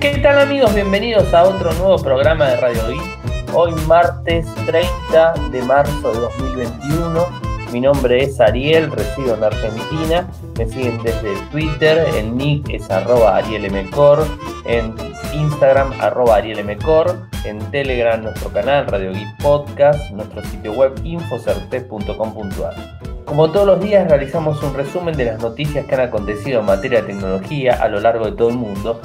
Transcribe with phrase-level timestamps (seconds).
[0.00, 0.74] ¿Qué tal amigos?
[0.74, 3.54] Bienvenidos a otro nuevo programa de Radio Geek.
[3.54, 7.26] Hoy martes 30 de marzo de 2021.
[7.72, 10.28] Mi nombre es Ariel, resido en Argentina.
[10.58, 14.26] Me siguen desde Twitter, el nick es arroba arielmcor,
[14.66, 14.94] en
[15.32, 22.98] Instagram arroba arielmcor, en Telegram nuestro canal Radio Geek Podcast, nuestro sitio web infocerte.com.ar.
[23.24, 27.00] Como todos los días realizamos un resumen de las noticias que han acontecido en materia
[27.00, 29.00] de tecnología a lo largo de todo el mundo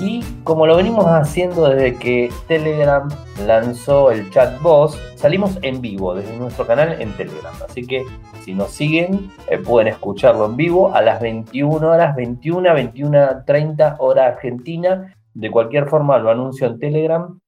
[0.00, 3.08] y como lo venimos haciendo desde que Telegram
[3.46, 4.58] lanzó el chat
[5.16, 7.52] salimos en vivo desde nuestro canal en Telegram.
[7.68, 8.04] Así que
[8.42, 13.96] si nos siguen, eh, pueden escucharlo en vivo a las 21 horas, 21, 21, 30
[13.98, 15.14] hora argentina.
[15.34, 17.40] De cualquier forma, lo anuncio en Telegram.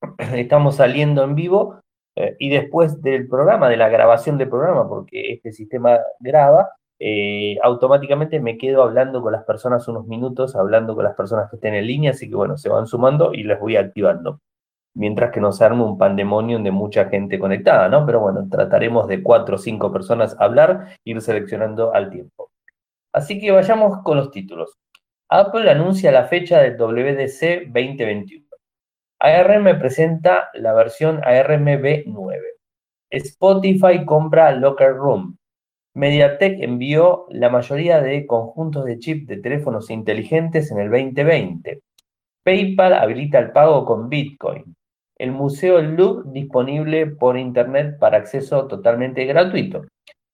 [0.18, 1.80] Estamos saliendo en vivo
[2.16, 6.68] eh, y después del programa, de la grabación del programa, porque este sistema graba,
[7.00, 11.56] eh, automáticamente me quedo hablando con las personas unos minutos, hablando con las personas que
[11.56, 14.40] estén en línea, así que bueno, se van sumando y les voy activando.
[14.94, 18.04] Mientras que no se arme un pandemonium de mucha gente conectada, ¿no?
[18.04, 22.50] Pero bueno, trataremos de cuatro o cinco personas hablar, ir seleccionando al tiempo.
[23.12, 24.76] Así que vayamos con los títulos.
[25.30, 28.46] Apple anuncia la fecha del WDC 2021.
[29.20, 32.40] ARM presenta la versión ARM B9.
[33.10, 35.37] Spotify compra Locker Room.
[35.98, 41.82] MediaTek envió la mayoría de conjuntos de chip de teléfonos inteligentes en el 2020.
[42.44, 44.76] PayPal habilita el pago con Bitcoin.
[45.16, 49.86] El Museo Louvre disponible por Internet para acceso totalmente gratuito.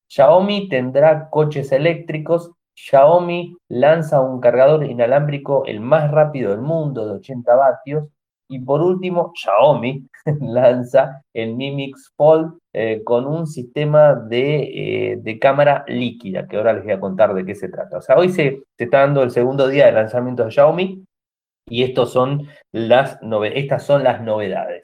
[0.06, 2.50] Xiaomi tendrá coches eléctricos.
[2.74, 8.08] Xiaomi lanza un cargador inalámbrico el más rápido del mundo de 80 vatios.
[8.50, 10.06] Y por último, Xiaomi
[10.42, 16.72] lanza el Mi Mix Fold eh, con un sistema eh, de, cámara líquida, que ahora
[16.72, 17.98] les voy a contar de qué se trata.
[17.98, 21.04] O sea, hoy se, está dando el segundo día de lanzamiento de Xiaomi
[21.70, 23.20] y estos son las
[23.54, 24.82] estas son las novedades.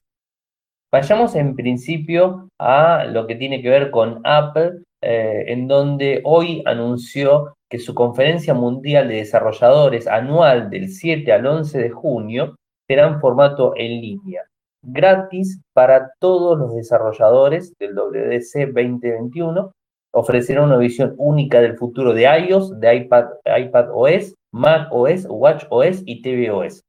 [0.92, 6.62] Vayamos en principio a lo que tiene que ver con Apple, eh, en donde hoy
[6.66, 12.54] anunció que su conferencia mundial de desarrolladores anual del 7 al 11 de junio
[12.86, 14.44] será en formato en línea,
[14.82, 19.72] gratis para todos los desarrolladores del WDC 2021.
[20.12, 26.02] Ofrecerá una visión única del futuro de iOS, de iPad, OS, Mac OS, Watch OS
[26.04, 26.82] y tvOS.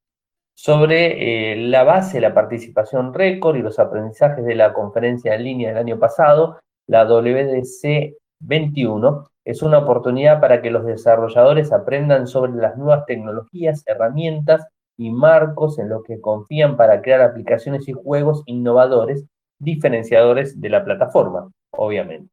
[0.55, 5.43] Sobre eh, la base de la participación récord y los aprendizajes de la conferencia en
[5.43, 12.27] línea del año pasado, la WDC 21 es una oportunidad para que los desarrolladores aprendan
[12.27, 14.67] sobre las nuevas tecnologías, herramientas
[15.01, 19.25] y marcos en los que confían para crear aplicaciones y juegos innovadores,
[19.57, 22.31] diferenciadores de la plataforma, obviamente.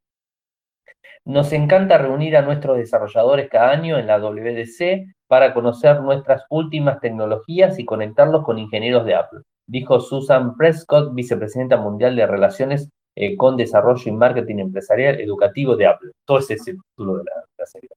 [1.24, 7.00] Nos encanta reunir a nuestros desarrolladores cada año en la WDC para conocer nuestras últimas
[7.00, 13.34] tecnologías y conectarlos con ingenieros de Apple, dijo Susan Prescott, vicepresidenta mundial de Relaciones eh,
[13.38, 16.10] con Desarrollo y Marketing Empresarial Educativo de Apple.
[16.26, 17.88] Todo ese es el título de la, serie.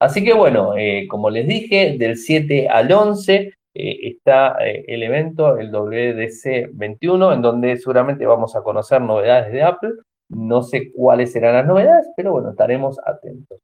[0.00, 5.02] Así que bueno, eh, como les dije, del 7 al 11 eh, está eh, el
[5.02, 9.92] evento, el WDC 21, en donde seguramente vamos a conocer novedades de Apple.
[10.28, 13.58] No sé cuáles serán las novedades, pero bueno, estaremos atentos.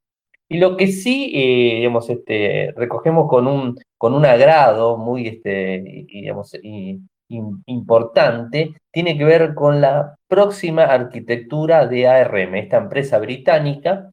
[0.49, 6.07] Y lo que sí, eh, digamos, este, recogemos con un, con un agrado muy, este,
[6.09, 6.55] digamos,
[7.67, 14.11] importante, tiene que ver con la próxima arquitectura de ARM, esta empresa británica,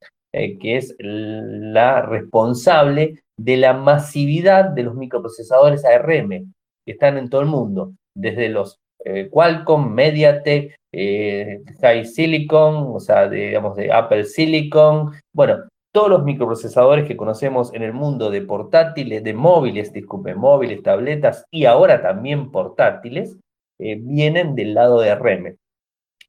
[0.59, 6.53] que es la responsable de la masividad de los microprocesadores ARM
[6.85, 12.99] que están en todo el mundo, desde los eh, Qualcomm, MediaTek, eh, High Silicon, o
[12.99, 18.41] sea, digamos de Apple Silicon, bueno, todos los microprocesadores que conocemos en el mundo de
[18.41, 23.37] portátiles, de móviles, disculpe, móviles, tabletas y ahora también portátiles,
[23.79, 25.55] eh, vienen del lado de ARM.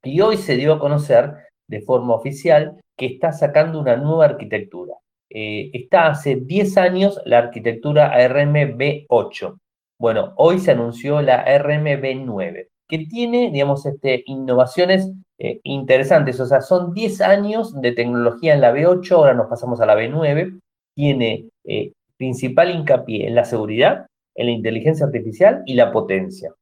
[0.02, 1.34] Y hoy se dio a conocer
[1.68, 4.94] de forma oficial que está sacando una nueva arquitectura.
[5.30, 9.58] Eh, está hace 10 años la arquitectura ARM-B8.
[9.98, 16.38] Bueno, hoy se anunció la ARM-B9, que tiene, digamos, este, innovaciones eh, interesantes.
[16.40, 19.96] O sea, son 10 años de tecnología en la B8, ahora nos pasamos a la
[19.96, 20.60] B9.
[20.94, 26.54] Tiene eh, principal hincapié en la seguridad, en la inteligencia artificial y la potencia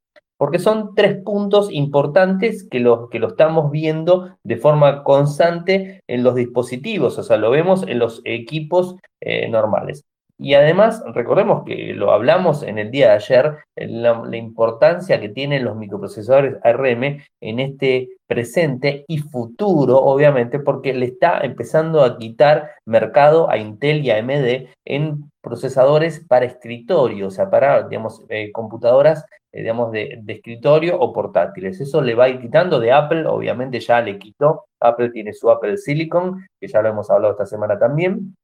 [0.44, 6.23] porque son tres puntos importantes que lo, que lo estamos viendo de forma constante en
[6.23, 10.05] los dispositivos, o sea, lo vemos en los equipos eh, normales.
[10.36, 15.64] Y además, recordemos que lo hablamos en el día de ayer, la, importancia que tienen
[15.64, 22.72] los microprocesadores ARM en este presente y futuro, obviamente, porque le está empezando a quitar
[22.84, 29.25] mercado a Intel y AMD en procesadores para escritorio, o sea, para, digamos, eh, computadoras,
[29.52, 31.81] eh, digamos, de, de, escritorio o portátiles.
[31.81, 34.64] Eso le va a ir quitando de Apple, obviamente ya le quitó.
[34.81, 38.34] Apple tiene su Apple Silicon, que ya lo hemos hablado esta semana también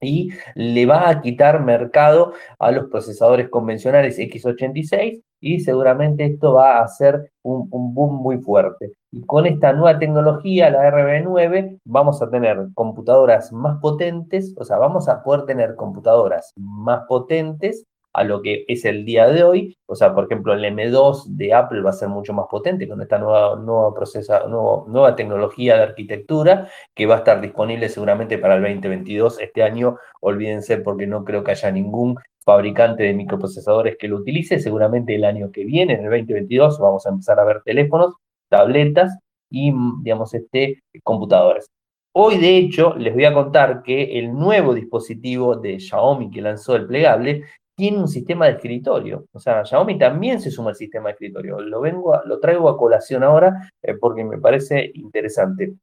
[0.00, 6.78] y le va a quitar mercado a los procesadores convencionales x86 y seguramente esto va
[6.78, 8.92] a hacer un, boom muy fuerte.
[9.10, 14.78] Y con esta nueva tecnología, la RB9, vamos a tener computadoras más potentes, o sea,
[14.78, 17.86] vamos a poder tener computadoras más potentes
[18.18, 19.78] a lo que es el día de hoy.
[19.86, 23.00] O sea, por ejemplo, el M2 de Apple va a ser mucho más potente con
[23.00, 28.56] esta nueva, nueva, procesa, nueva tecnología de arquitectura que va a estar disponible seguramente para
[28.56, 29.40] el 2022.
[29.40, 34.58] Este año, olvídense porque no creo que haya ningún fabricante de microprocesadores que lo utilice.
[34.58, 38.14] Seguramente el año que viene, en el 2022, vamos a empezar a ver teléfonos,
[38.48, 39.16] tabletas
[39.48, 39.72] y,
[40.02, 41.70] digamos, este, computadores.
[42.12, 46.74] Hoy, de hecho, les voy a contar que el nuevo dispositivo de Xiaomi que lanzó
[46.74, 47.44] el plegable
[47.78, 49.26] tiene un sistema de escritorio.
[49.32, 51.60] O sea, Xiaomi también se suma al sistema de escritorio.
[51.60, 55.74] Lo, vengo lo traigo a colación ahora eh, porque me parece interesante.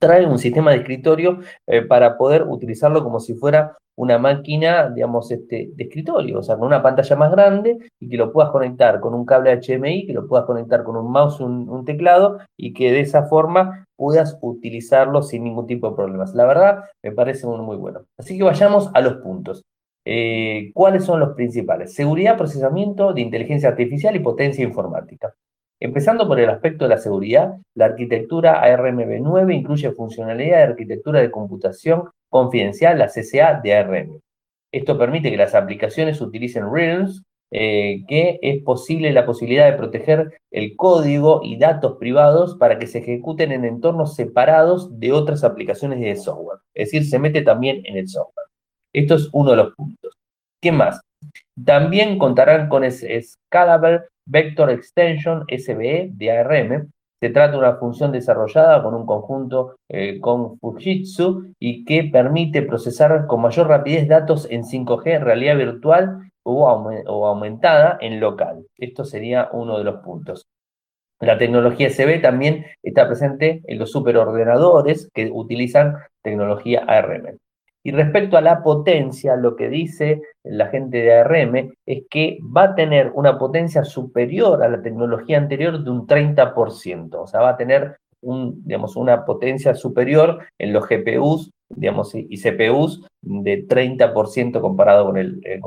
[0.00, 1.38] Trae un sistema de escritorio
[1.68, 6.56] eh, para poder utilizarlo como si fuera una máquina, digamos, este, de escritorio, o sea,
[6.56, 10.14] con una pantalla más grande y que lo puedas conectar con un cable HMI, que
[10.14, 14.38] lo puedas conectar con un mouse, un, un teclado y que de esa forma puedas
[14.40, 16.34] utilizarlo sin ningún tipo de problemas.
[16.34, 18.06] La verdad, me parece muy bueno.
[18.18, 19.62] Así que vayamos a los puntos.
[20.04, 21.94] Eh, ¿Cuáles son los principales?
[21.94, 25.34] Seguridad, procesamiento de inteligencia artificial y potencia informática.
[25.80, 31.30] Empezando por el aspecto de la seguridad, la arquitectura ARMv9 incluye funcionalidad de arquitectura de
[31.30, 34.20] computación confidencial, la CCA de ARM.
[34.72, 40.40] Esto permite que las aplicaciones utilicen realms, eh, que es posible la posibilidad de proteger
[40.50, 46.00] el código y datos privados para que se ejecuten en entornos separados de otras aplicaciones
[46.00, 46.60] de software.
[46.74, 48.41] Es decir, se mete también en el software.
[48.92, 50.14] Esto es uno de los puntos.
[50.60, 51.00] ¿Qué más?
[51.64, 56.90] También contarán con Scalable Vector Extension SBE de ARM.
[57.20, 62.62] Se trata de una función desarrollada con un conjunto eh, con Fujitsu y que permite
[62.62, 68.66] procesar con mayor rapidez datos en 5G, en realidad virtual o, o aumentada en local.
[68.76, 70.46] Esto sería uno de los puntos.
[71.20, 77.38] La tecnología SB también está presente en los superordenadores que utilizan tecnología ARM.
[77.84, 82.64] Y respecto a la potencia, lo que dice la gente de ARM es que va
[82.64, 87.50] a tener una potencia superior a la tecnología anterior de un 30%, o sea, va
[87.50, 95.16] a tener una potencia superior en los GPUs digamos, y CPUs de 30% comparado con
[95.16, 95.60] el, eh,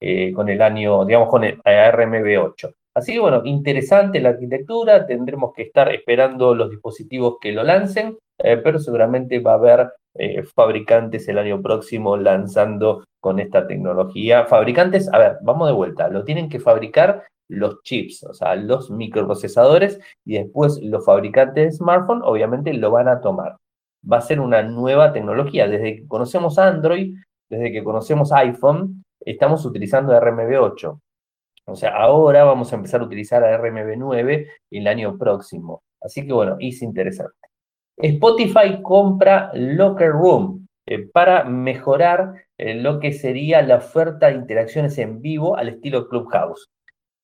[0.00, 2.74] eh, con el año, digamos, con el ARMv8.
[2.96, 8.16] Así que bueno, interesante la arquitectura, tendremos que estar esperando los dispositivos que lo lancen,
[8.38, 14.46] eh, pero seguramente va a haber eh, fabricantes el año próximo lanzando con esta tecnología.
[14.46, 18.90] Fabricantes, a ver, vamos de vuelta, lo tienen que fabricar los chips, o sea, los
[18.90, 23.56] microprocesadores, y después los fabricantes de smartphone obviamente lo van a tomar.
[24.10, 25.66] Va a ser una nueva tecnología.
[25.66, 27.16] Desde que conocemos Android,
[27.48, 31.00] desde que conocemos iPhone, estamos utilizando RMB8.
[31.66, 35.82] O sea, ahora vamos a empezar a utilizar RMB9 el año próximo.
[36.00, 37.34] Así que bueno, es interesante.
[37.96, 44.98] Spotify compra Locker Room eh, para mejorar eh, lo que sería la oferta de interacciones
[44.98, 46.68] en vivo al estilo Clubhouse.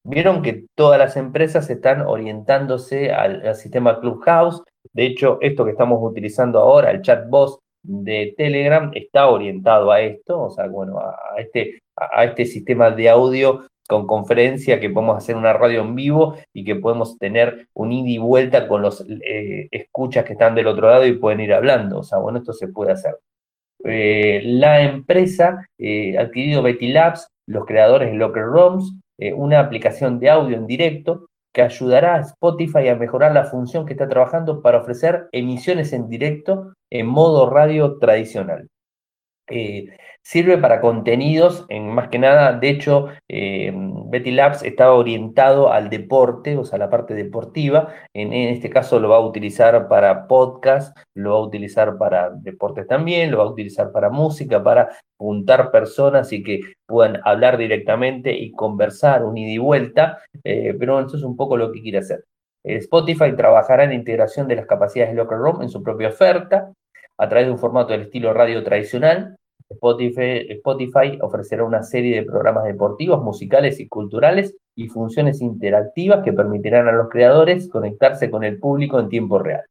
[0.04, 4.62] Vieron que todas las empresas están orientándose al, sistema Clubhouse.
[4.94, 10.40] De hecho, esto que estamos utilizando ahora, el chatbot de Telegram, está orientado a esto,
[10.40, 15.34] o sea, bueno, a este, a este sistema de audio con conferencia, que podemos hacer
[15.34, 19.66] una radio en vivo y que podemos tener un ida y vuelta con los eh,
[19.72, 21.98] escuchas que están del otro lado y pueden ir hablando.
[21.98, 23.16] O sea, bueno, esto se puede hacer.
[23.82, 28.94] Eh, la empresa eh, ha adquirido Betty Labs, los creadores de Locker Rooms,
[29.34, 33.92] una aplicación de audio en directo que ayudará a Spotify a mejorar la función que
[33.94, 38.68] está trabajando para ofrecer emisiones en directo en modo radio tradicional.
[40.22, 45.88] Sirve para contenidos, en más que nada, de hecho, eh, Betty Labs está orientado al
[45.88, 47.88] deporte, o sea, la parte deportiva.
[48.12, 52.86] En, este caso lo va a utilizar para podcast, lo va a utilizar para deportes
[52.86, 58.32] también, lo va a utilizar para música, para juntar personas y que puedan hablar directamente
[58.32, 60.18] y conversar un ida y vuelta.
[60.44, 62.24] Eh, pero eso es un poco lo que quiere hacer.
[62.62, 66.72] Spotify trabajará en la integración de las capacidades de Locker Room en su propia oferta
[67.16, 69.38] a través de un formato del estilo radio tradicional
[69.70, 76.88] Spotify, ofrecerá una serie de programas deportivos, musicales y culturales y funciones interactivas que permitirán
[76.88, 79.64] a los creadores conectarse con el público en tiempo real.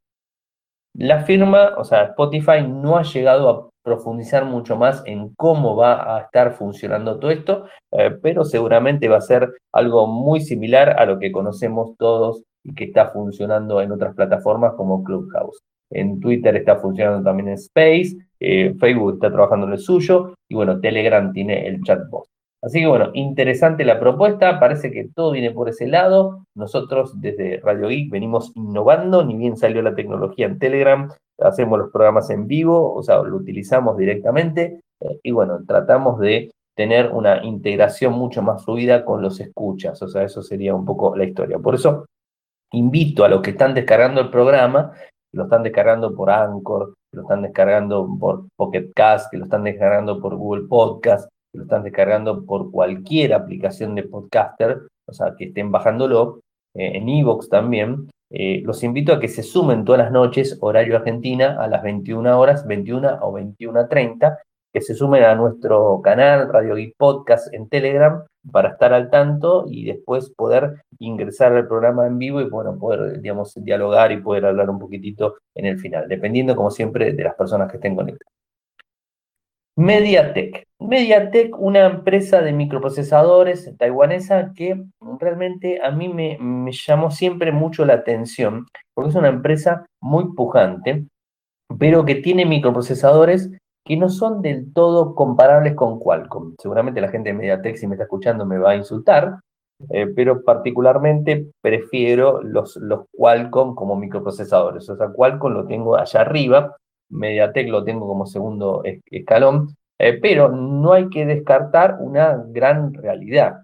[0.94, 6.16] La firma, o sea, Spotify no ha llegado a profundizar mucho más en cómo va
[6.16, 11.06] a estar funcionando todo esto, eh, pero seguramente va a ser algo muy similar a
[11.06, 15.60] lo que conocemos todos y que está funcionando en otras plataformas como Clubhouse.
[15.90, 20.54] En Twitter está funcionando también en Space, eh, Facebook está trabajando en el suyo y
[20.54, 22.24] bueno, Telegram tiene el chatbot.
[22.62, 26.44] Así que bueno, interesante la propuesta, parece que todo viene por ese lado.
[26.54, 31.90] Nosotros desde Radio Geek venimos innovando, ni bien salió la tecnología en Telegram, hacemos los
[31.90, 37.42] programas en vivo, o sea, lo utilizamos directamente eh, y bueno, tratamos de tener una
[37.44, 41.58] integración mucho más fluida con los escuchas, o sea, eso sería un poco la historia.
[41.58, 42.06] Por eso
[42.72, 44.92] invito a los que están descargando el programa,
[45.32, 50.20] lo están descargando por Anchor, lo están descargando por Pocket Cast, que lo están descargando
[50.20, 55.46] por Google Podcast, que lo están descargando por cualquier aplicación de podcaster, o sea, que
[55.46, 56.40] estén bajándolo,
[56.74, 60.96] eh, en Evox también, eh, los invito a que se sumen todas las noches, horario
[60.96, 64.38] Argentina, a las 21 horas, 21 o 21.30,
[64.72, 69.64] que se sumen a nuestro canal Radio Geek Podcast en Telegram para estar al tanto
[69.68, 74.46] y después poder ingresar al programa en vivo y bueno, poder, digamos, dialogar y poder
[74.46, 78.30] hablar un poquitito en el final, dependiendo, como siempre, de las personas que estén conectadas.
[79.76, 80.66] Mediatek.
[80.78, 84.82] Mediatek, una empresa de microprocesadores taiwanesa que
[85.18, 86.38] realmente a mí me,
[86.72, 91.06] llamó siempre mucho la atención, porque es una empresa muy pujante,
[91.78, 93.50] pero que tiene microprocesadores
[93.90, 96.54] que no son del todo comparables con Qualcomm.
[96.62, 99.40] Seguramente la gente de Mediatek, si me está escuchando, me va a insultar,
[99.88, 104.88] eh, pero particularmente prefiero los, los Qualcomm como microprocesadores.
[104.88, 106.76] O sea, Qualcomm lo tengo allá arriba,
[107.08, 113.62] Mediatek lo tengo como segundo escalón, eh, pero no hay que descartar una gran realidad.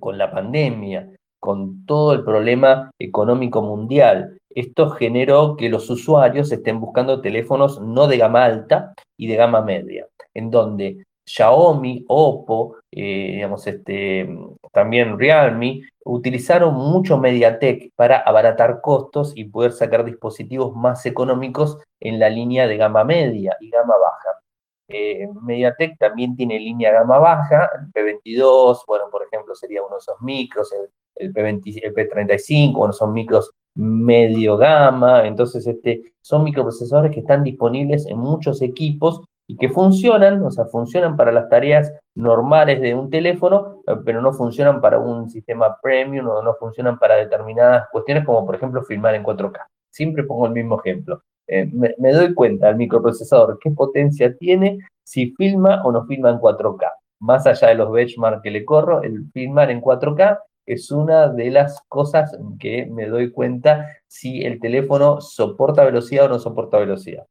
[0.00, 6.80] Con la pandemia, con todo el problema económico mundial, esto generó que los usuarios estén
[6.80, 13.32] buscando teléfonos no de gama alta y de gama media, en donde Xiaomi, Oppo, eh,
[13.34, 14.26] digamos, este,
[14.72, 22.18] también Realme, utilizaron mucho MediaTek para abaratar costos y poder sacar dispositivos más económicos en
[22.18, 24.40] la línea de gama media y gama baja.
[24.88, 30.00] Eh, MediaTek también tiene línea gama baja, el P22, bueno, por ejemplo, sería uno de
[30.00, 30.72] esos micros,
[31.16, 37.44] el, P20, el P35, bueno, son micros medio gama, entonces este, son microprocesadores que están
[37.44, 42.94] disponibles en muchos equipos y que funcionan, o sea, funcionan para las tareas normales de
[42.94, 47.86] un teléfono, eh, pero no funcionan para un sistema premium o no funcionan para determinadas
[47.92, 49.58] cuestiones, como por ejemplo filmar en 4K.
[49.90, 51.22] Siempre pongo el mismo ejemplo.
[51.46, 56.38] Eh, me, doy cuenta al microprocesador qué potencia tiene si filma o no filma en
[56.38, 56.90] 4K.
[57.20, 61.50] Más allá de los benchmarks que le corro, el filmar en 4K es una de
[61.50, 67.26] las cosas que me doy cuenta si el teléfono soporta velocidad o no soporta velocidad.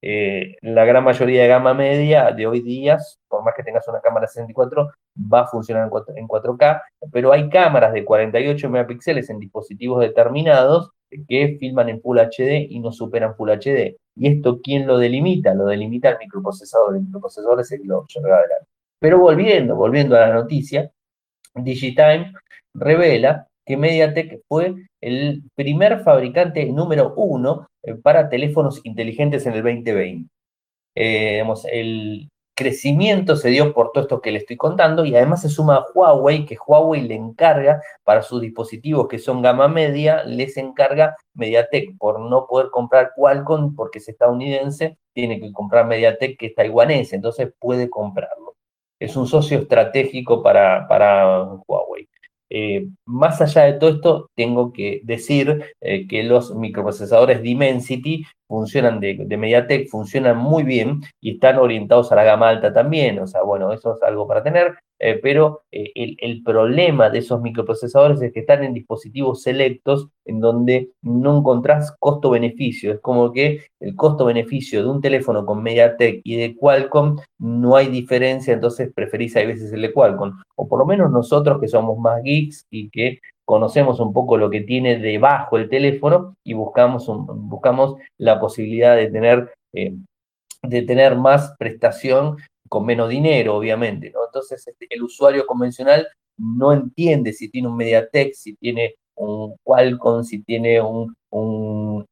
[0.00, 4.00] Eh, la gran mayoría de gama media de hoy día, por más que tengas una
[4.00, 4.92] cámara 64,
[5.32, 10.92] va a funcionar en 4, k pero hay cámaras de 48 megapíxeles en dispositivos determinados
[11.28, 13.96] que filman en Full HD y no superan Full HD.
[14.14, 15.54] ¿Y esto quién lo delimita?
[15.54, 16.94] Lo delimita el microprocesador.
[16.96, 18.66] El microprocesador es el que lo lleva adelante.
[18.98, 20.90] Pero volviendo, volviendo a la noticia,
[21.56, 22.34] Digitime
[22.78, 29.62] revela que MediaTek fue el primer fabricante número uno eh, para teléfonos inteligentes en el
[29.62, 30.30] 2020.
[30.94, 35.50] Eh, el crecimiento se dio por todo esto que le estoy contando y además se
[35.50, 40.56] suma a Huawei, que Huawei le encarga para sus dispositivos que son gama media, les
[40.56, 46.46] encarga MediaTek por no poder comprar Qualcomm porque es estadounidense, tiene que comprar MediaTek que
[46.46, 48.56] es taiwanés, entonces puede comprarlo.
[48.98, 52.08] Es un socio estratégico para, para Huawei.
[52.48, 59.00] Eh, más allá de todo esto, tengo que decir eh, que los microprocesadores Dimensity funcionan
[59.00, 63.18] de, de, MediaTek, funcionan muy bien y están orientados a la gama alta también.
[63.18, 64.74] O sea, bueno, eso es algo para tener.
[64.98, 70.40] Eh, pero eh, el, problema de esos microprocesadores es que están en dispositivos selectos en
[70.40, 72.92] donde no encontrás costo-beneficio.
[72.92, 77.88] Es como que el costo-beneficio de un teléfono con MediaTek y de Qualcomm no hay
[77.88, 80.40] diferencia, entonces preferís a veces el de Qualcomm.
[80.56, 84.48] O por lo menos nosotros que somos más geeks y que conocemos un poco lo
[84.48, 89.52] que tiene debajo el teléfono y buscamos, buscamos la posibilidad de tener...
[89.74, 89.94] Eh,
[90.62, 92.38] de tener más prestación
[92.68, 94.20] con menos dinero, obviamente, ¿no?
[94.26, 96.06] Entonces, este, el usuario convencional
[96.38, 101.14] no entiende si tiene un MediaTek, si tiene un Qualcomm, si tiene un,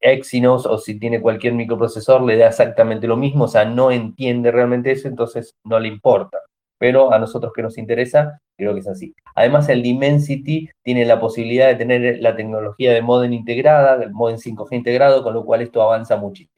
[0.00, 4.50] Exynos o si tiene cualquier microprocesor, le da exactamente lo mismo, o sea, no entiende
[4.50, 6.38] realmente eso, entonces no le importa.
[6.78, 9.14] Pero a nosotros que nos interesa, creo que es así.
[9.34, 14.36] Además, el Dimensity tiene la posibilidad de tener la tecnología de modem integrada, del modem
[14.36, 16.52] 5G integrado, con lo cual esto avanza muchísimo.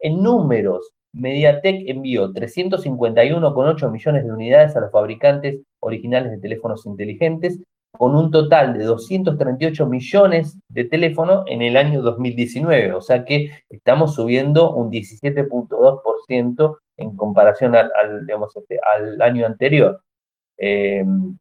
[0.00, 7.58] En números, MediaTek envió 351,8 millones de unidades a los fabricantes originales de teléfonos inteligentes,
[7.96, 12.92] con un total de 238 millones de teléfonos en el año 2019.
[12.92, 17.90] O sea que estamos subiendo un 17.2% en comparación al,
[18.54, 18.78] este,
[19.20, 20.02] año anterior.
[20.58, 21.38] Em,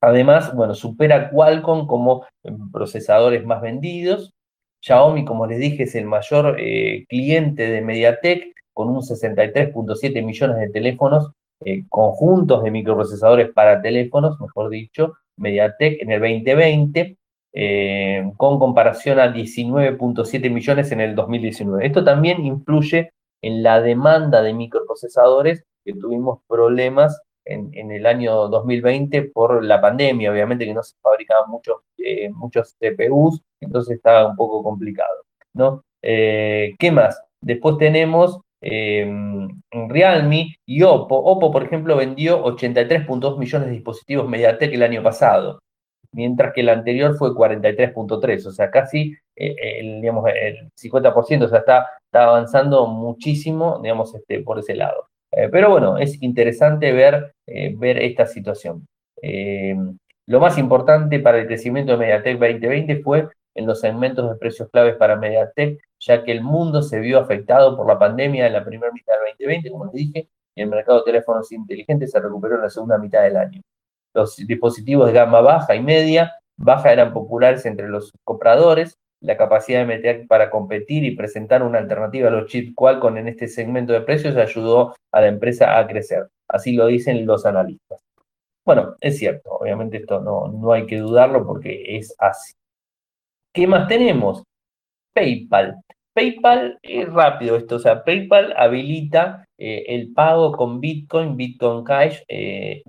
[0.00, 2.26] además, bueno, supera Qualcomm como
[2.72, 4.32] procesadores más vendidos.
[4.80, 10.58] Xiaomi, como les dije, es el mayor eh, cliente de MediaTek con un 63.7 millones
[10.58, 11.32] de teléfonos
[11.64, 17.16] eh, conjuntos de microprocesadores para teléfonos, mejor dicho, MediaTek en el 2020,
[17.54, 21.86] eh, con comparación a 19.7 millones en el 2019.
[21.86, 23.12] Esto también influye
[23.42, 30.30] en la demanda de microprocesadores, que tuvimos problemas en, el año 2020 por la pandemia,
[30.30, 35.24] obviamente que no se fabricaban muchos, eh, muchos CPUs, entonces estaba un poco complicado.
[35.54, 35.84] ¿no?
[36.00, 37.20] ¿Qué más?
[37.40, 39.48] Después tenemos Em,
[39.88, 41.16] Realme y Oppo.
[41.16, 45.58] Oppo, por ejemplo, vendió 83.2 millones de dispositivos MediaTek el año pasado,
[46.12, 51.86] mientras que el anterior fue 43.3, o sea, casi eh, el 50%, o sea, está,
[52.06, 55.08] está avanzando muchísimo, digamos, este, por ese lado.
[55.32, 58.86] Eh, pero bueno, es interesante ver, eh, ver esta situación.
[59.20, 64.36] Em, lo más importante para el crecimiento de MediaTek 2020 fue en los segmentos de
[64.36, 68.52] precios claves para MediaTek, ya que el mundo se vio afectado por la pandemia en
[68.52, 72.20] la primera mitad del 2020, como les dije, y el mercado de teléfonos inteligentes se
[72.20, 73.60] recuperó en la segunda mitad del año.
[74.14, 79.80] Los dispositivos de gama baja y media, baja eran populares entre los compradores, la capacidad
[79.80, 83.92] de MediaTek para competir y presentar una alternativa a los chips Qualcomm en este segmento
[83.92, 86.28] de precios ayudó a la empresa a crecer.
[86.48, 88.00] Así lo dicen los analistas.
[88.64, 92.54] Bueno, es cierto, obviamente esto no, no hay que dudarlo porque es así.
[93.52, 94.42] ¿Qué más tenemos?
[95.14, 95.76] PayPal.
[96.14, 102.20] PayPal es rápido esto, o sea, PayPal habilita eh, el pago con Bitcoin, Bitcoin Cash,
[102.28, 102.82] eh,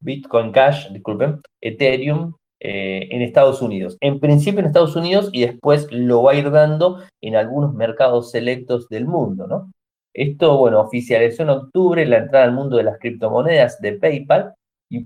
[0.00, 3.96] Bitcoin Cash, disculpen, Ethereum eh, en Estados Unidos.
[4.00, 8.30] En principio en Estados Unidos y después lo va a ir dando en algunos mercados
[8.30, 9.72] selectos del mundo, ¿no?
[10.12, 14.54] Esto, bueno, oficializó en octubre la entrada al mundo de las criptomonedas de PayPal
[14.90, 15.04] y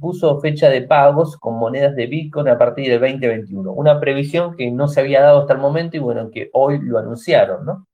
[0.00, 3.72] puso fecha de pagos con monedas de Bitcoin a partir del 2021.
[3.72, 6.98] Una previsión que no se había dado hasta el momento y bueno, que hoy lo
[6.98, 7.86] anunciaron, ¿no?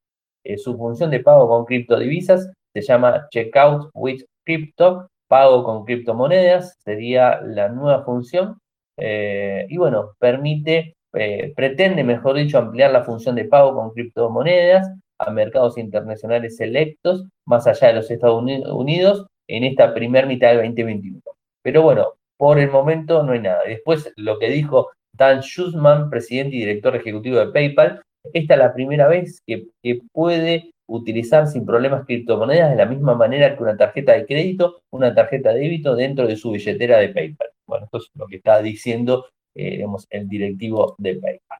[0.44, 6.76] Eh, su función de pago con criptodivisas se llama Checkout with Crypto, pago con criptomonedas,
[6.84, 8.58] sería la nueva función.
[8.96, 14.88] Eh, y bueno, permite, eh, pretende, mejor dicho, ampliar la función de pago con criptomonedas
[15.18, 20.58] a mercados internacionales selectos, más allá de los Estados Unidos, en esta primera mitad del
[20.58, 21.20] 2021.
[21.62, 23.60] Pero bueno, por el momento no hay nada.
[23.66, 28.02] Después, lo que dijo Dan Schussman, presidente y director ejecutivo de PayPal,
[28.32, 29.66] esta es la primera vez que,
[30.12, 35.14] puede utilizar sin problemas criptomonedas de la misma manera que una tarjeta de crédito, una
[35.14, 37.48] tarjeta de débito dentro de su billetera de PayPal.
[37.66, 41.58] Bueno, esto es lo que está diciendo eh, el directivo de PayPal.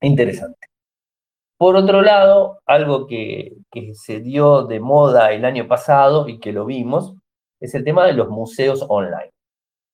[0.00, 0.69] Interesante.
[1.60, 3.52] Por otro lado, algo que,
[3.92, 7.14] se dio de moda el año pasado y que lo vimos,
[7.60, 9.30] es el tema de los museos online.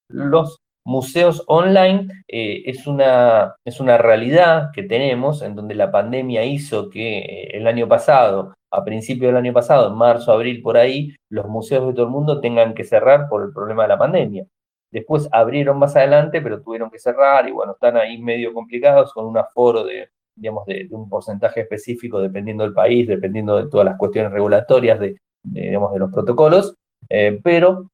[0.09, 6.45] Los museos online eh, es, una, es una realidad que tenemos en donde la pandemia
[6.45, 10.77] hizo que eh, el año pasado, a principio del año pasado, en marzo, abril, por
[10.77, 13.99] ahí, los museos de todo el mundo tengan que cerrar por el problema de la
[13.99, 14.47] pandemia.
[14.93, 19.27] Después abrieron más adelante, pero tuvieron que cerrar y bueno, están ahí medio complicados con
[19.27, 23.97] un aforo de digamos, de, un porcentaje específico dependiendo del país, dependiendo de todas las
[23.97, 26.77] cuestiones regulatorias de, digamos, de los protocolos.
[27.09, 27.91] Eh, pero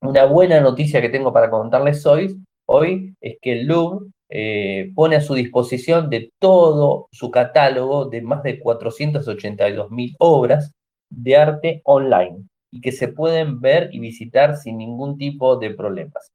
[0.00, 5.16] una buena noticia que tengo para contarles hoy, hoy es que el Louvre eh, pone
[5.16, 10.72] a su disposición de todo su catálogo de más de 482 mil obras
[11.10, 16.30] de arte online y que se pueden ver y visitar sin ningún tipo de problemas.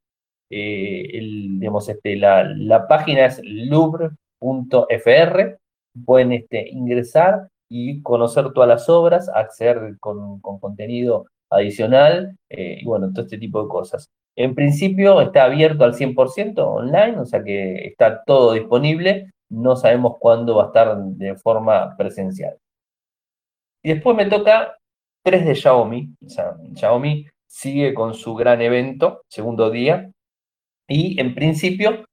[0.50, 1.18] Eh,
[1.58, 5.58] digamos, este, la, la, página es Louvre .fr,
[6.04, 13.10] pueden este, ingresar y conocer todas las obras, acceder con, contenido adicional eh, y bueno,
[13.12, 14.08] todo este tipo de cosas.
[14.36, 20.16] En principio está abierto al 100% online, o sea que está todo disponible, no sabemos
[20.18, 22.58] cuándo va a estar de forma presencial.
[23.82, 24.76] Y después me toca
[25.24, 26.14] 3 de Xiaomi,
[26.74, 30.10] Xiaomi sigue con su gran evento, segundo día,
[30.88, 32.04] y en principio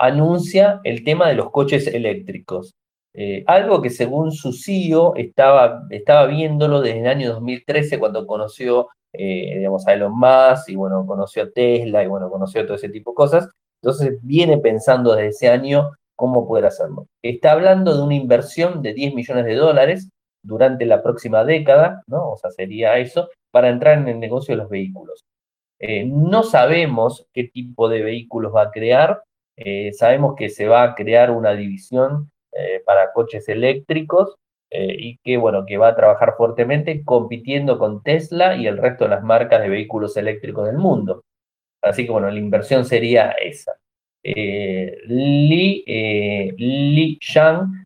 [0.00, 2.74] anuncia el tema de los coches eléctricos.
[3.14, 8.88] Eh, algo que según su CEO estaba, estaba viéndolo desde el año 2013 cuando conoció
[9.12, 12.88] eh, digamos, a Elon Musk y bueno, conoció a Tesla y bueno, conoció todo ese
[12.88, 13.48] tipo de cosas.
[13.82, 17.06] Entonces viene pensando desde ese año cómo poder hacerlo.
[17.22, 20.10] Está hablando de una inversión de 10 millones de dólares
[20.42, 22.30] durante la próxima década, ¿no?
[22.32, 25.24] O sea, sería eso, para entrar en el negocio de los vehículos.
[25.80, 29.22] Eh, no sabemos qué tipo de vehículos va a crear,
[29.92, 34.34] sabemos que se va a crear una división eh, para coches eléctricos
[34.70, 39.04] eh, y que, bueno, que va a trabajar fuertemente compitiendo con Tesla y el resto
[39.04, 41.22] de las marcas de vehículos eléctricos del mundo.
[41.80, 43.74] Así que, bueno, la inversión sería esa.
[44.24, 47.18] Eh, Li, Li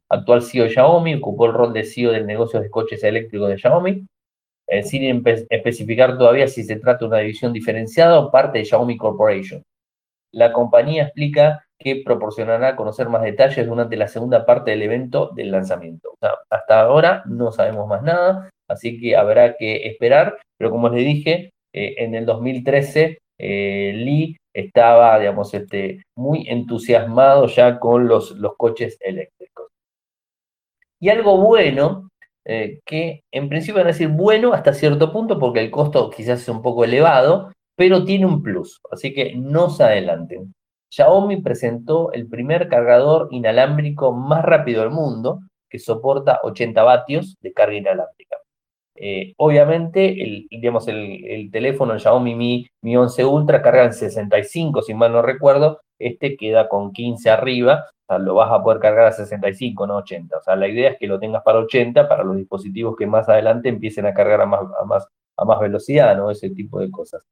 [0.09, 3.59] actual CEO de Xiaomi, ocupó el rol de CEO del negocio de coches eléctricos de
[3.59, 4.07] Xiaomi,
[4.83, 9.63] sin especificar todavía si se trata de una división diferenciada o parte de Xiaomi Corporation.
[10.33, 15.51] La compañía explica que proporcionará conocer más detalles durante la segunda parte del evento del
[15.51, 16.11] lanzamiento.
[16.51, 21.53] hasta ahora no sabemos más nada, así que habrá que esperar, pero como les dije,
[21.73, 28.57] eh, en el 2013 eh, Lee estaba, digamos, este, muy entusiasmado ya con los, los
[28.57, 29.69] coches eléctricos.
[31.01, 32.09] Y algo bueno,
[32.47, 36.43] eh, que en principio van a decir bueno hasta cierto punto, porque el costo quizás
[36.43, 40.55] es un poco elevado, pero tiene un plus, así que no se adelanten.
[40.95, 47.53] Xiaomi presentó el primer cargador inalámbrico más rápido del mundo, que soporta 80 vatios de
[47.53, 48.37] carga inalámbrica.
[48.97, 54.83] Eh, obviamente, el, digamos, el, teléfono el Xiaomi Mi, Mi 11 Ultra carga en 65,
[54.83, 57.87] si mal no recuerdo, este queda con 15 arriba,
[58.21, 60.39] lo vas a poder cargar a 65, no 80.
[60.39, 63.29] O sea, la idea es que lo tengas para 80 para los dispositivos que más
[63.29, 66.31] adelante empiecen a cargar a más, a más, a más velocidad, ¿no?
[66.31, 67.23] Ese tipo de cosas.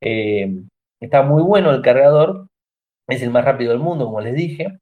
[0.00, 0.48] Eh,
[1.00, 2.46] está muy bueno el cargador,
[3.10, 4.78] es el más rápido del mundo, como les dije.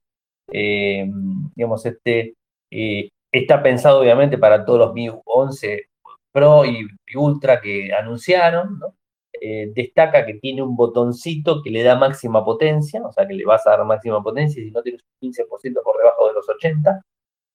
[0.51, 1.09] Eh,
[1.55, 2.35] digamos, este,
[2.71, 5.83] eh, está pensado obviamente para todos los Mi 11
[6.31, 8.79] Pro y, Ultra que anunciaron.
[9.73, 13.65] destaca que tiene un botoncito que le da máxima potencia, o sea que le vas
[13.65, 17.01] a dar máxima potencia si no tienes un 15% por debajo de los 80.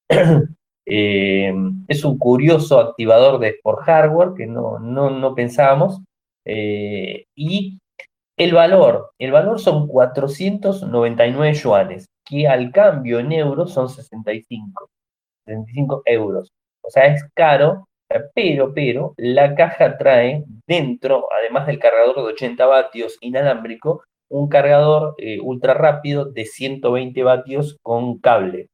[0.87, 6.01] es un curioso activador de por hardware que no, no, no pensábamos.
[6.45, 7.79] Eh, y
[8.37, 14.91] el valor, el valor son 499 yuanes, que al cambio en euros son 65,
[15.47, 16.53] 65 euros.
[16.83, 17.89] O sea, es caro,
[18.35, 25.15] pero, pero, la caja trae dentro, además del cargador de 80 vatios inalámbrico, un cargador
[25.19, 28.69] eh, ultra rápido de 120 vatios con cable.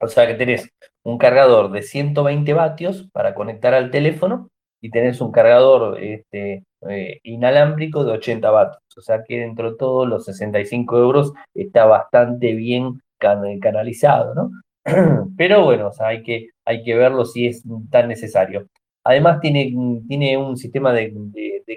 [0.00, 0.70] O sea que tenés
[1.02, 4.50] un cargador de 120 vatios para conectar al teléfono
[4.84, 8.82] y tenés un cargador este, eh, inalámbrico de 80 vatios.
[8.98, 14.50] O sea que dentro de todo los 65 euros está bastante bien canalizado, ¿no?
[15.38, 18.68] Pero bueno, hay, que, hay que verlo si es tan necesario.
[19.04, 19.74] Además tiene,
[20.06, 21.14] tiene un sistema de,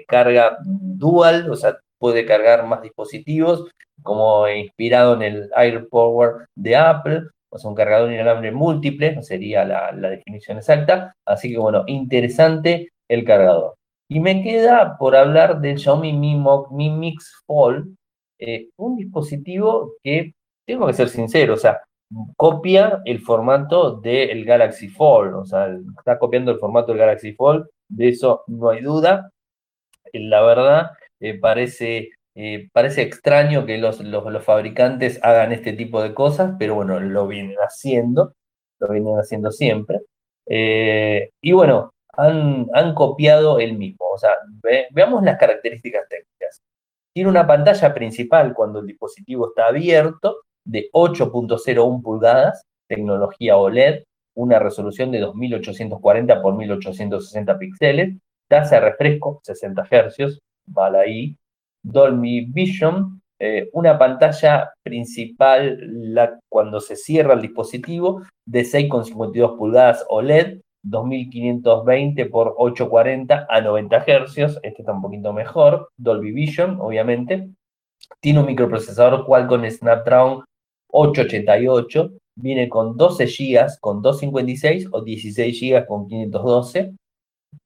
[0.06, 3.70] carga dual, o sea, puede cargar más dispositivos,
[4.02, 10.10] como inspirado en el AirPower de Apple, o sea, un cargador inalámbrico múltiple, sería la
[10.10, 11.14] definición exacta.
[11.24, 13.78] Así que bueno, interesante el cargador.
[14.10, 17.94] Y me queda por hablar del Xiaomi Mi, Mix Fold,
[18.38, 20.34] eh, un dispositivo que,
[20.66, 21.82] tengo que ser sincero, o sea,
[22.36, 25.68] copia el formato del Galaxy Fold, o sea,
[25.98, 29.30] está copiando el formato del Galaxy Fold, de eso no hay duda.
[30.12, 30.90] Eh, la verdad,
[31.20, 32.10] eh, parece,
[32.72, 37.56] parece extraño que los, los, fabricantes hagan este tipo de cosas, pero bueno, lo vienen
[37.58, 38.34] haciendo,
[38.80, 40.00] lo vienen haciendo siempre.
[40.46, 44.06] y bueno, han, copiado el mismo.
[44.12, 44.32] O sea,
[44.90, 46.62] veamos las características técnicas.
[47.14, 54.04] Tiene una pantalla principal cuando el dispositivo está abierto de 8.01 pulgadas, tecnología OLED,
[54.34, 58.16] una resolución de 2840 x 1860 píxeles,
[58.48, 61.36] tasa de refresco 60 Hz, vale ahí,
[61.82, 65.80] Dolby Vision, eh, una pantalla principal
[66.48, 74.60] cuando se cierra el dispositivo de 6,52 pulgadas OLED, 2520 por 840 a 90 Hz,
[74.62, 77.48] este está un poquito mejor, Dolby Vision, obviamente.
[78.20, 80.44] Tiene un microprocesador Qualcomm Snapdragon
[80.90, 86.94] 888, viene con 12 GB con 256 o 16 GB con 512.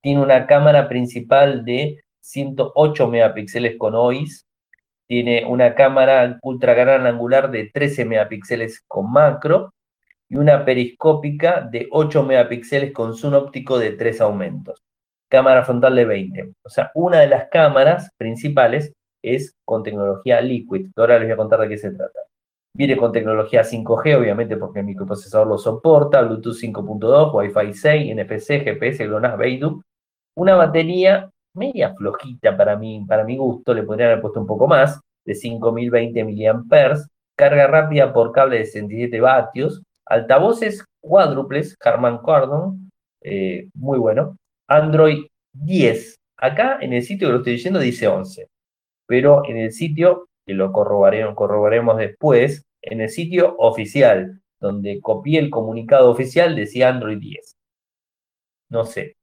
[0.00, 4.46] Tiene una cámara principal de 108 megapíxeles con OIS.
[5.06, 9.72] Tiene una cámara ultra gran angular de 13 megapíxeles con macro
[10.32, 14.82] y una periscópica de 8 megapíxeles con zoom óptico de 3 aumentos.
[15.30, 16.52] Cámara frontal de 20.
[16.64, 20.88] O sea, una de las cámaras principales es con tecnología Liquid.
[20.96, 22.18] Ahora les voy a contar de qué se trata.
[22.74, 28.64] Viene con tecnología 5G, obviamente porque el microprocesador lo soporta, Bluetooth 5.2, Wi-Fi 6, NFC,
[28.64, 29.82] GPS, GLONASS, Beidou.
[30.38, 34.66] Una batería media flojita para mí, para mi gusto, le podrían haber puesto un poco
[34.66, 37.04] más, de 5020 mAh,
[37.36, 42.90] carga rápida por cable de 67 vatios, altavoces cuádruples, Harman Kardon,
[43.22, 44.36] eh, muy bueno,
[44.68, 46.16] Android 10.
[46.36, 48.48] Acá en el sitio que lo estoy diciendo dice 11,
[49.06, 55.38] pero en el sitio, que lo corroboraremos, corroboraremos después, en el sitio oficial, donde copié
[55.38, 57.56] el comunicado oficial, decía Android 10.
[58.70, 59.16] No sé,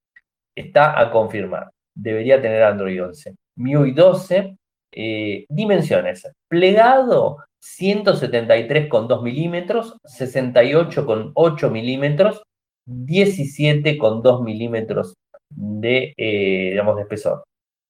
[0.55, 1.71] está a confirmar.
[1.95, 3.35] Debería tener Android 11.
[3.57, 4.57] MIUI 12,
[4.91, 6.27] eh, dimensiones.
[6.47, 12.43] Plegado 173,2 milímetros, 68,8 milímetros,
[12.85, 15.15] 17,2 milímetros
[15.49, 17.43] de, eh, digamos, de espesor.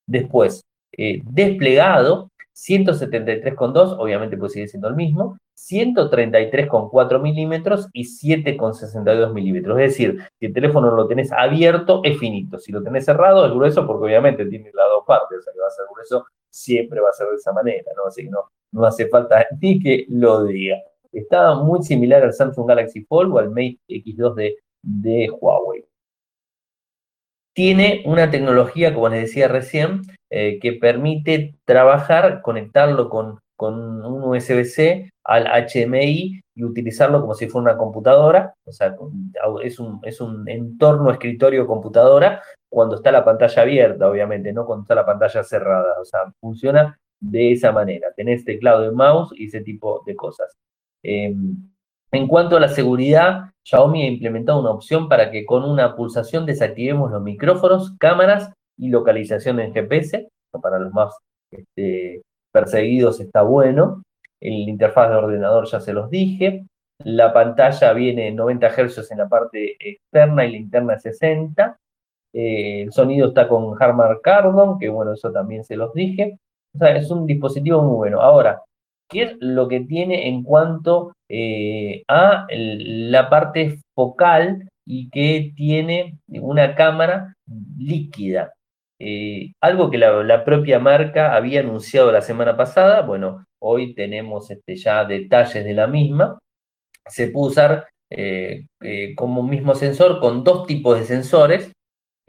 [0.07, 0.63] Después,
[0.97, 9.79] eh, desplegado, 173,2, obviamente puede seguir siendo el mismo, 133,4 milímetros y 7,62 milímetros.
[9.79, 12.59] Es decir, si el teléfono lo tenés abierto, es finito.
[12.59, 15.59] Si lo tenés cerrado, es grueso porque obviamente tiene las dos partes, o sea que
[15.59, 18.07] va a ser grueso, siempre va a ser de esa manera, ¿no?
[18.07, 20.77] Así que no, no hace falta ni que lo diga.
[21.11, 25.85] Estaba muy similar al Samsung Galaxy Fold o al Mate X2 de, de Huawei.
[27.53, 34.23] Tiene una tecnología, como les decía recién, eh, que permite trabajar, conectarlo con, con un
[34.23, 38.95] USB-C al HMI y utilizarlo como si fuera una computadora, o sea,
[39.63, 44.95] es un, es un entorno escritorio-computadora cuando está la pantalla abierta, obviamente, no cuando está
[44.95, 49.61] la pantalla cerrada, o sea, funciona de esa manera, tenés teclado y mouse y ese
[49.61, 50.57] tipo de cosas.
[51.03, 51.55] Em,
[52.11, 56.45] en cuanto a la seguridad, Xiaomi ha implementado una opción para que con una pulsación
[56.45, 60.27] desactivemos los micrófonos, cámaras y localización en GPS.
[60.61, 61.15] Para los más
[61.51, 64.01] este, perseguidos está bueno.
[64.41, 66.65] El interfaz de ordenador ya se los dije.
[67.03, 71.77] La pantalla viene 90 Hz en la parte externa y la interna 60.
[72.33, 76.39] Eh, el sonido está con Harman Kardon, que bueno, eso también se los dije.
[76.73, 78.21] Es un dispositivo muy bueno.
[78.21, 78.61] Ahora,
[79.09, 86.17] ¿qué es lo que tiene en cuanto eh, a la parte focal y que tiene
[86.27, 87.33] una cámara
[87.77, 88.53] líquida?
[88.99, 94.75] Eh, algo que la, propia marca había anunciado la semana pasada, bueno, hoy tenemos este,
[94.75, 96.39] ya detalles de la misma.
[97.07, 98.65] Se puede usar eh,
[99.15, 101.71] como mismo sensor con dos tipos de sensores,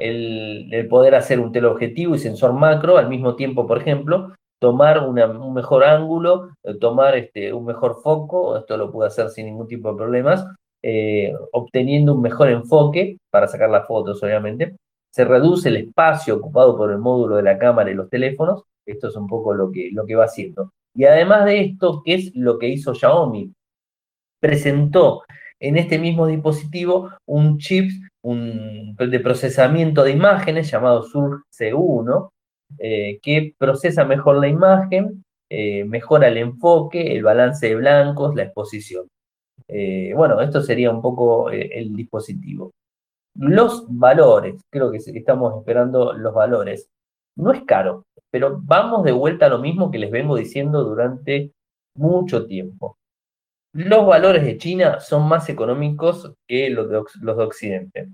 [0.01, 5.55] el, poder hacer un teleobjetivo y sensor macro al mismo tiempo, por ejemplo, tomar un
[5.55, 9.91] mejor ángulo, eh, tomar este, un mejor foco, esto lo puede hacer sin ningún tipo
[9.91, 10.47] de problemas,
[10.83, 14.77] eh, obteniendo un mejor enfoque para sacar las fotos, obviamente.
[15.13, 19.09] Se reduce el espacio ocupado por el módulo de la cámara y los teléfonos, esto
[19.09, 20.73] es un poco lo que, lo que va haciendo.
[20.95, 23.53] Y además de esto, ¿qué es lo que hizo Xiaomi?
[24.41, 25.23] Presentó
[25.59, 27.91] en este mismo dispositivo un chip
[28.23, 32.31] un, de procesamiento de imágenes llamado Sur-C1,
[32.79, 38.45] eh, que procesa mejor la imagen, eh, mejora el enfoque, el balance de blancos, la
[38.45, 39.09] exposición.
[39.69, 42.73] Eh, bueno, esto sería un poco el dispositivo.
[43.37, 46.89] Los valores, creo que estamos esperando los valores.
[47.37, 51.53] No es caro, pero vamos de vuelta a lo mismo que les vengo diciendo durante
[51.95, 52.97] mucho tiempo.
[53.73, 58.09] Los valores de China son más económicos que los de, los de Occidente.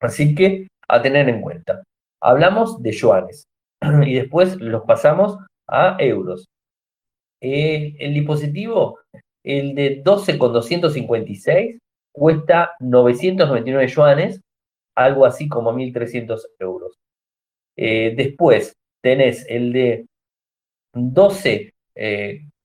[0.00, 1.82] Así que a tener en cuenta.
[2.22, 3.44] Hablamos de yuanes
[4.04, 6.46] y después los pasamos a euros.
[7.40, 8.98] Eh, el dispositivo,
[9.42, 11.78] el de 12 con 256,
[12.12, 14.40] cuesta 999 yuanes,
[14.94, 16.98] algo así como 1.300 euros.
[17.76, 20.06] Eh, después tenés el de
[20.92, 21.72] 12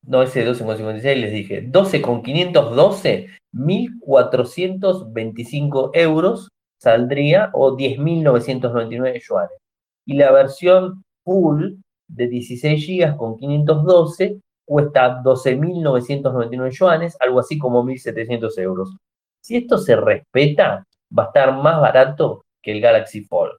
[0.06, 9.58] no ese 12,56 les dije, 12 con 512, 1.425 euros saldría o 10.999 yuanes.
[10.06, 11.74] Y la versión full
[12.08, 18.96] de 16 GB con 512 cuesta 12.999 yuanes, algo así como 1.700 euros.
[19.42, 20.86] Si esto se respeta,
[21.18, 23.54] va a estar más barato que el Galaxy Fold.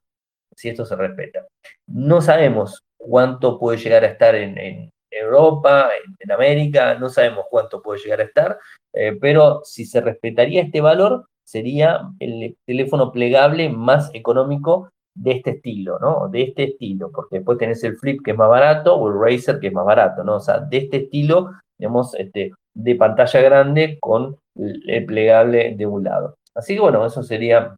[0.55, 1.45] Si esto se respeta.
[1.87, 8.01] No sabemos cuánto puede llegar a estar en, Europa, en, América, no sabemos cuánto puede
[8.01, 8.57] llegar a estar,
[8.93, 15.51] eh, pero si se respetaría este valor, sería el teléfono plegable más económico de este
[15.51, 16.27] estilo, ¿no?
[16.29, 19.59] De este estilo, porque después tenés el Flip que es más barato o el Razer
[19.59, 20.35] que es más barato, ¿no?
[20.35, 26.03] O sea, de este estilo, digamos, este, de pantalla grande con el plegable de un
[26.03, 26.35] lado.
[26.53, 27.75] Así que bueno, eso sería,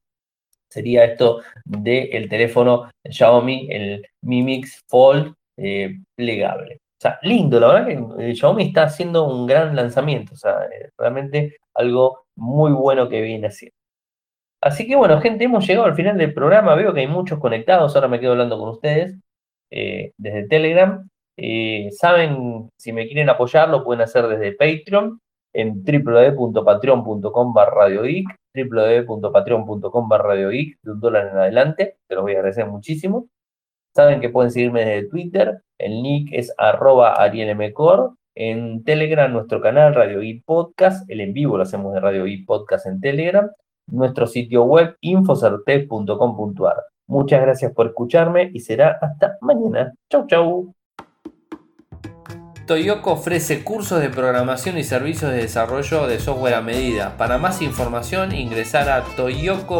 [0.70, 6.80] sería esto del teléfono Xiaomi, el Mi Mix Fold eh, plegable.
[7.00, 11.58] O sea, lindo, la verdad que Xiaomi está haciendo un gran lanzamiento, o sea, realmente
[11.74, 13.80] algo muy bueno que viene haciendo.
[14.62, 16.76] Así que bueno, gente, hemos llegado al final del programa.
[16.76, 17.96] Veo que hay muchos conectados.
[17.96, 19.18] Ahora me quedo hablando con ustedes
[19.72, 21.08] eh, desde Telegram.
[21.38, 25.22] Eh, Saben, si me quieren apoyar, lo pueden hacer desde Patreon
[25.54, 31.98] en www.patreon.com radiogeek, www.patreon.com radiogeek, de un dólar en adelante.
[32.08, 33.30] Te los voy a agradecer muchísimo.
[33.96, 35.62] Saben que pueden seguirme desde Twitter.
[35.80, 38.14] El nick es arroba arielmcor.
[38.36, 41.10] En Telegram, nuestro canal Radio Geek Podcast.
[41.10, 43.50] El en vivo lo hacemos de Radio Geek Podcast en Telegram
[43.92, 46.76] nuestro sitio web infocerte.com.ar.
[47.08, 49.94] Muchas gracias por escucharme y será hasta mañana.
[50.10, 50.74] Chau, chau.
[52.68, 57.18] Toyoko ofrece cursos de programación y servicios de desarrollo de software a medida.
[57.18, 59.80] Para más información ingresar a toyoko.io